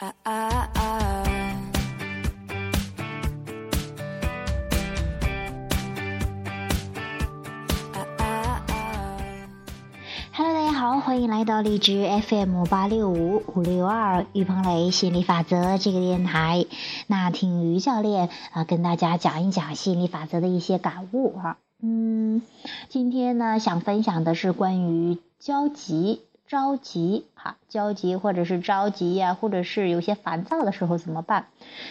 [0.00, 0.70] 啊啊啊
[7.92, 9.20] 啊啊啊
[10.32, 16.64] Hello，大家好，欢迎来到荔枝 FM 八六五五六二于鹏雷心理法则这个电台。
[17.06, 22.40] 那听于教练啊、跟大家讲一讲心理法则的一些感悟哈、嗯，
[22.88, 31.46] 今天呢想分享的是关于焦急、着急哈，焦急或者是着急呀、或者是有些烦躁的时候怎么办？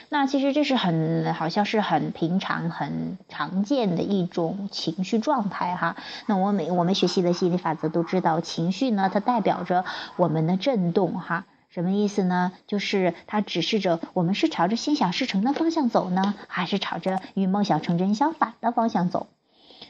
[0.10, 5.96] 那其实这是很好像是很平常、很常见的一种情绪状态哈。
[6.26, 9.86] 那我每我们学习的心理法则都知道，情绪呢它代表着
[10.18, 11.46] 我们的震动哈。
[11.70, 12.52] 什么意思呢？
[12.68, 19.28] 就是它指示着我们是朝着心想事成的方向走呢，还是朝着与梦想成真相反的方向走？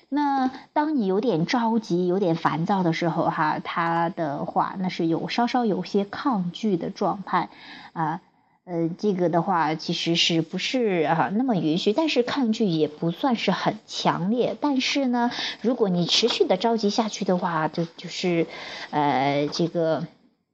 [0.09, 7.49] 那当你有点着急、有点烦躁的时候，哈，他的话那是有稍稍有些抗拒的状态，
[7.93, 8.21] 啊，
[8.65, 11.93] 呃，这个的话其实是不是啊那么允许？
[11.93, 14.57] 但是抗拒也不算是很强烈。
[14.59, 15.29] 但是呢，
[15.61, 18.47] 如果你持续的着急下去的话，就就是，
[18.89, 20.07] 呃，这个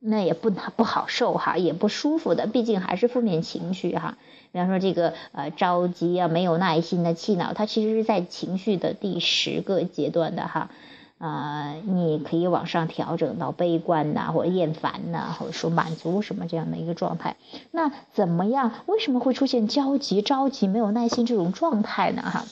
[0.06, 4.18] 那也不不好受哈，也不舒服的，毕竟还是负面情绪哈。
[4.52, 10.70] 比方说这个呃着急啊，没有耐心的气恼，它其实是在情绪的第十个阶段的哈。
[11.18, 17.38] 啊、你可以往上调整到悲观呐、或者厌烦呐、或者说满足什么这样的一个状态。
[17.72, 18.74] 那怎么样？
[18.86, 22.22] 为什么会出现焦急、着急、没有耐心这种状态呢？
[22.22, 22.46] 哈，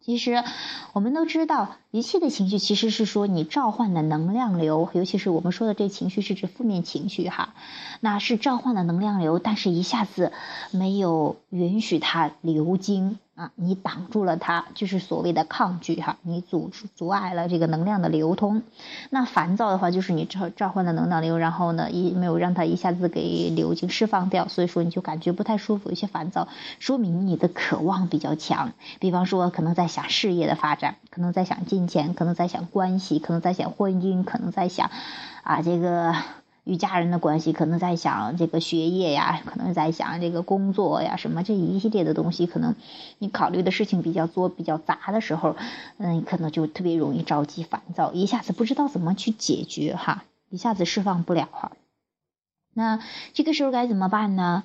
[0.00, 0.44] 其实
[0.92, 7.52] 我们都知道，一切的情绪其实是说你召唤的能量流，尤其是我们说的这情绪是指负面情绪哈，
[8.00, 10.32] 那是召唤的能量流，但是一下子
[10.70, 18.62] 没有允许它流经啊，你挡住了它，就是所谓的抗拒哈，你阻阻碍了这个能量的流通。
[19.10, 26.48] 那烦躁的话，就是你召召唤的能量流，然后呢，一没有让它一下子给流经释放掉，所以说你就感觉不太舒服，有些烦躁，
[26.78, 28.72] 说明你的渴望比较强。
[28.98, 34.90] 比方说，可能在想事业的发展，可能在想金钱，可能在想关系，可能在想婚姻，可能在想
[35.42, 36.14] 啊这个
[36.64, 42.76] 与家人的关系，可能在想这个学业呀，可能在想这个工作呀，什么这一系列的东西，可能
[43.18, 45.56] 你考虑的事情比较多、比较杂的时候，
[45.98, 51.72] 嗯，可能就特别容易着急、烦躁，一下子不知道怎么去解决哈，一下子释放不了哈。
[52.74, 53.00] 那
[53.34, 54.62] 这个时候该怎么办呢？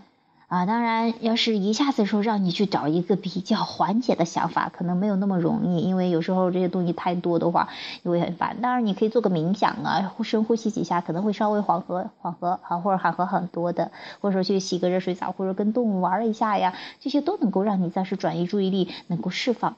[0.47, 7.68] 啊，当然，要是一下子说让你去找一个比较缓解的想法，可能没有那么容易，因为有时候这些东西太多的话，
[8.02, 8.62] 你会很烦。
[8.62, 13.91] 当然，你可以做个冥想啊，深呼吸几下，可能会稍微缓和缓和啊，或者缓和很多的，
[14.22, 19.75] 或者说去洗个热水澡，或者跟动物玩一下呀，这些都能够让你暂时转移注意力，能够释放。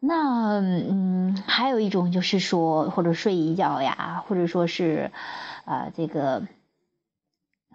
[0.00, 5.12] 那嗯，还有一种就是说，或者睡一觉呀，或者说是，
[5.64, 6.42] 啊、这个。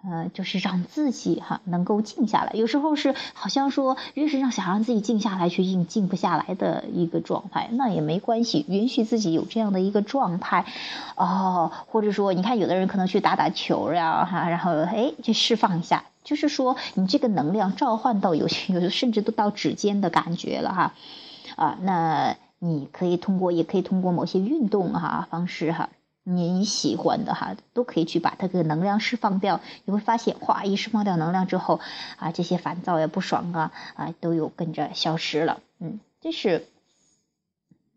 [0.04, 2.52] 呃，就是让自己哈能够静下来。
[2.54, 10.66] 有时候是好像说，越是让想让自己静下来，却静静不下来的一个状态，那也没关系，允许自己有这样的一个状态，
[11.16, 20.94] 哦，或者说，你看有的人可能去打打球呀，哈，然后哎，去释放一下，就是说你这个能量召唤到有些 有甚至都到指尖的感觉了哈，
[21.54, 25.90] 啊，那你可以通过，也可以通过某些运动哈方式哈。
[26.24, 29.60] 你喜欢的哈，都可以去把它个能量释放掉。
[29.84, 31.80] 你会发现，哗，一释放掉能量之后，
[32.16, 35.60] 啊，这些烦躁呀、不爽啊，啊，都有跟着消失了。
[35.80, 36.66] 嗯，这是，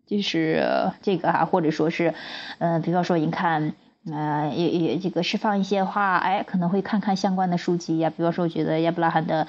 [0.08, 2.16] 就是这个哈，或者说是，
[2.58, 3.76] 呃，比方说，你看，
[4.12, 8.10] 呃，也也这个释放一些话，哎，可能会看看相关的书籍呀。
[8.10, 9.48] 比方说，我觉得亚伯拉罕的，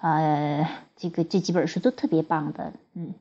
[0.00, 3.12] 呃，这个这几本书都特别棒的，嗯。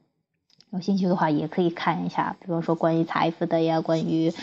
[0.73, 4.33] 有兴趣的话，也可以看一下，比方说关于财富的呀，关于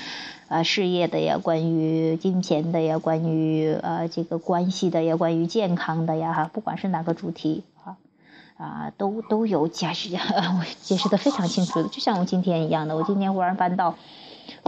[0.47, 7.97] 呃事业的呀，关于金钱的呀，关于呃这个关系的呀，关于健康的呀，哈，不管是哪个主题啊
[8.57, 13.97] 啊，都都有解释， 我解释的非常清楚，就像我今天一样的，我今天忽然翻到。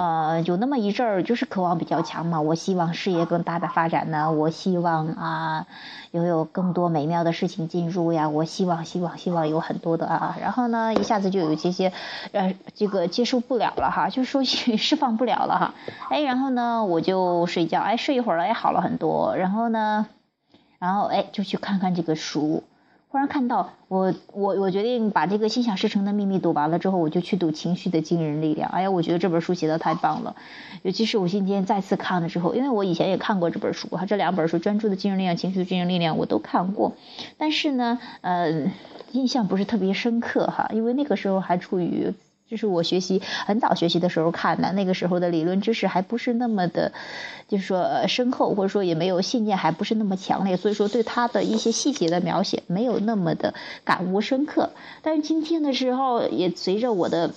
[0.03, 2.41] 呃，有那么一阵儿，就是渴望比较强嘛。
[2.41, 5.67] 我希望事业更大的发展呢，我希望啊，
[6.11, 8.29] 拥有更多美妙的事情进入呀。
[8.29, 10.37] 我希望，希望，希望有很多的啊。
[10.41, 11.93] 然后呢，一下子就有这些，
[12.33, 15.75] 呃，这个接受不了了哈，就是说 释放不了了哈。
[16.11, 19.37] 哎，然后呢，我就睡觉，哎，睡一会儿了，哎，好了很多。
[19.37, 20.07] 然后呢，
[20.81, 22.65] 然后哎，就去看看这个书。
[23.13, 28.71] 忽然看到我我我决定把这个心想事成的秘密读完了之后，我就去读情绪的惊人力量。
[28.71, 30.35] 哎呀，我觉得这本书写的太棒了，
[30.81, 36.95] 尤其是我今天再次看了之后，因为我以前也看过这本书哈，这两本书《专注的惊人力量》《情绪的惊人力量》我都看过，
[37.37, 38.71] 但是呢，呃，
[39.13, 42.15] 印象不是特别深刻哈，因为那个时候还处于
[42.49, 46.93] 这是我学习很早学习的时候看的，那个时候的理论知识还不是那么的，
[47.49, 53.55] 就是说深厚，或者说也没有信念，还不是那么强烈，所以说对他的一些细节的描写没有那么的
[53.85, 54.71] 感悟深刻。
[55.03, 57.33] 但是今天的时候，也随着我的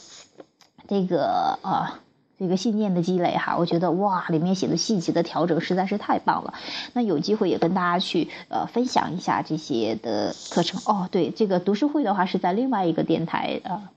[0.88, 2.00] 这个啊。
[2.38, 6.54] 这个信念的积累哈，我觉得哇，里面写的细节的调整实在是太棒了。
[6.92, 11.08] 那有机会也跟大家去呃分享一下这些的课程哦。
[11.10, 13.88] 对，这个读书会的话是在另外一个电台呃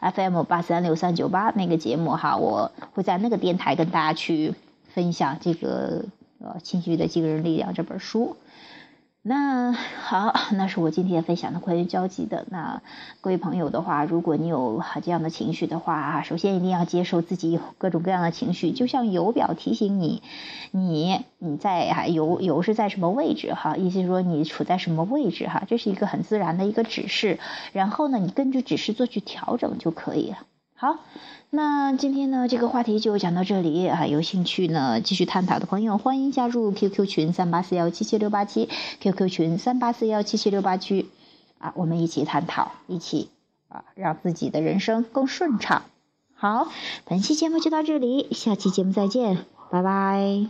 [0.00, 4.54] FM 八三六三九八那个节目哈，我会在那个电台跟大家去
[4.94, 6.04] 分享这个
[6.38, 8.36] 呃《情绪的惊人力量》这本书。
[9.22, 12.46] 那好，那是我今天分享的关于交集的。
[12.48, 12.80] 那
[13.20, 20.22] 各位朋友的话，如果你有这样的情绪的话，首先一定要接受自己有各种各样的情绪，就像油表提醒你，
[20.70, 27.38] 你你在哈油油是在什么位置哈，意思是说你处在什么位置哈，这是一个很自然的一个指示。
[27.74, 30.38] 然后呢，你根据指示做去调整就可以了。
[30.80, 30.96] 好
[31.50, 38.66] 那今天呢这个话题就讲到这里啊有兴趣呢继续探讨的朋友欢迎加入 qq 群三八四幺七七六八七
[39.02, 41.10] qq 群三八四幺七七六八区
[41.58, 43.28] 啊我们一起探讨一起
[43.68, 45.82] 啊让自己的人生更顺畅。
[46.34, 46.68] 好
[47.04, 50.46] 本期节目就到这里下期节目再见拜拜。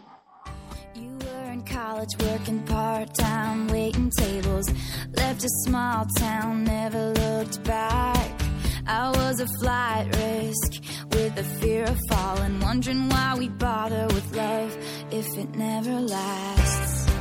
[0.95, 4.71] You were in college working parttime waiting tables.
[5.17, 8.40] Left a small town never looked back.
[8.93, 10.83] I was a flight risk
[11.13, 14.77] with the fear of falling, wondering why we bother with love
[15.13, 17.20] if it never lasts.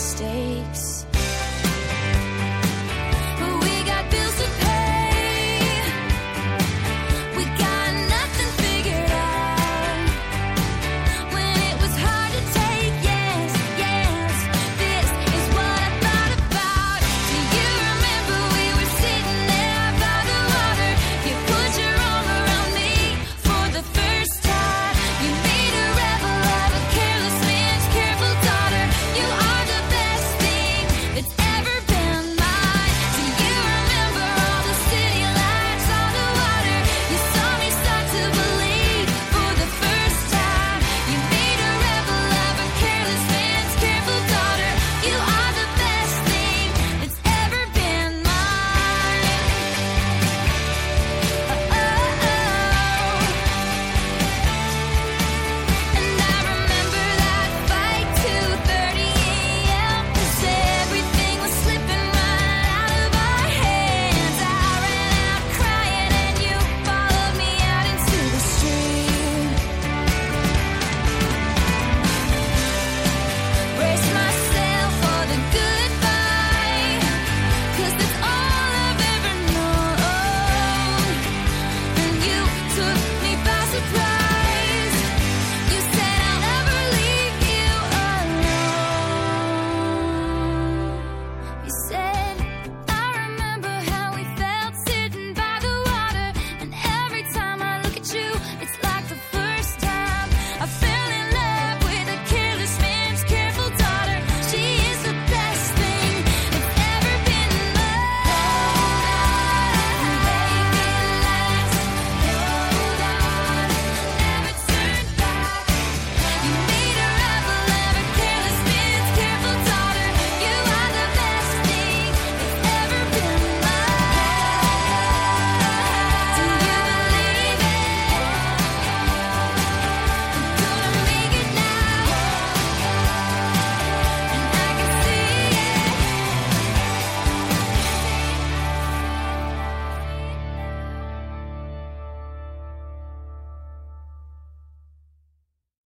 [0.00, 1.09] Mistakes.